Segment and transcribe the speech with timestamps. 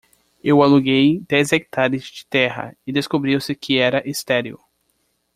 [0.43, 4.59] Eu aluguei dez hectares de terra e descobriu-se que era estéril.